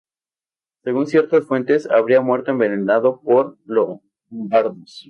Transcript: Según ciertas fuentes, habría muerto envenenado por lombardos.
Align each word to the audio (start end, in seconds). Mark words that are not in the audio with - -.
Según 0.83 1.05
ciertas 1.05 1.45
fuentes, 1.45 1.87
habría 1.87 2.21
muerto 2.21 2.49
envenenado 2.49 3.21
por 3.21 3.59
lombardos. 3.65 4.97